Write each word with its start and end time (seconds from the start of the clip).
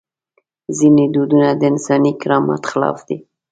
ځینې 0.77 1.05
دودونه 1.13 1.49
د 1.59 1.61
انساني 1.71 2.11
کرامت 2.21 2.61
خلاف 2.71 2.97
دي. 3.07 3.17